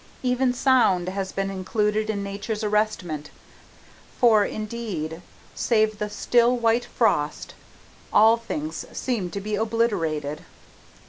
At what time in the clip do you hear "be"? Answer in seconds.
9.39-9.53